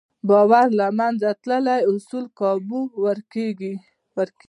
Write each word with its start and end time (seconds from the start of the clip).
باور 0.29 0.67
له 0.79 0.87
منځه 0.99 1.29
تللی، 1.43 1.79
اصول 1.91 2.25
کابو 2.39 2.81
ورکېږي. 3.05 3.73